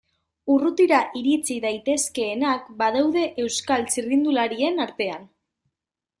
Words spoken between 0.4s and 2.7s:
Urrutira iritsi daitezkeenak